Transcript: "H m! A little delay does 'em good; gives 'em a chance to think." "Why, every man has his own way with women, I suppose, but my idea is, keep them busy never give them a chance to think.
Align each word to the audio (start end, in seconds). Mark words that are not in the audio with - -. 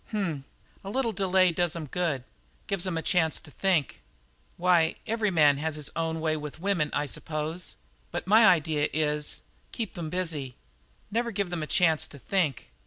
"H 0.09 0.15
m! 0.15 0.45
A 0.83 0.89
little 0.89 1.13
delay 1.13 1.51
does 1.51 1.75
'em 1.75 1.85
good; 1.85 2.23
gives 2.65 2.87
'em 2.87 2.97
a 2.97 3.03
chance 3.03 3.39
to 3.39 3.51
think." 3.51 4.01
"Why, 4.57 4.95
every 5.05 5.29
man 5.29 5.57
has 5.57 5.75
his 5.75 5.91
own 5.95 6.19
way 6.19 6.35
with 6.35 6.59
women, 6.59 6.89
I 6.91 7.05
suppose, 7.05 7.75
but 8.09 8.25
my 8.25 8.47
idea 8.47 8.89
is, 8.93 9.41
keep 9.71 9.93
them 9.93 10.09
busy 10.09 10.55
never 11.11 11.29
give 11.29 11.51
them 11.51 11.61
a 11.61 11.67
chance 11.67 12.07
to 12.07 12.17
think. 12.17 12.71